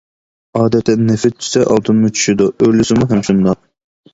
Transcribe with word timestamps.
ئادەتتە 0.61 0.95
نېفىت 1.01 1.37
چۈشسە 1.43 1.65
ئالتۇنمۇ 1.75 2.09
چۈشىدۇ، 2.17 2.51
ئۆرلىسىمۇ 2.61 3.11
ھەم 3.13 3.25
شۇنداق. 3.29 3.63